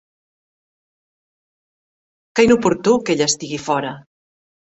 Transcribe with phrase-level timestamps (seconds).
[2.35, 3.93] Què inoportú que ella estigui fora!